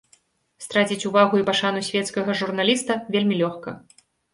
Страціць 0.65 1.05
увагу 1.11 1.39
і 1.43 1.47
пашану 1.51 1.85
свецкага 1.91 2.39
журналіста 2.43 3.01
вельмі 3.15 3.35
лёгка. 3.45 3.81